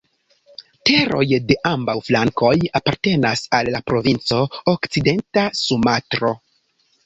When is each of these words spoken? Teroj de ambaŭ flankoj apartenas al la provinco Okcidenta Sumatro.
Teroj 0.89 1.25
de 1.51 1.57
ambaŭ 1.71 1.95
flankoj 2.07 2.55
apartenas 2.81 3.45
al 3.61 3.71
la 3.77 3.85
provinco 3.93 4.43
Okcidenta 4.77 5.49
Sumatro. 5.65 6.37